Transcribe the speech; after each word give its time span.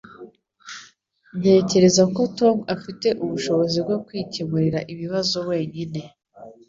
Ntekereza 1.39 2.03
ko 2.15 2.21
Tom 2.39 2.57
afite 2.75 3.07
ubushobozi 3.23 3.77
bwo 3.85 3.97
kwikemurira 4.05 4.79
ibibazo 4.93 5.37
wenyine 5.49 6.01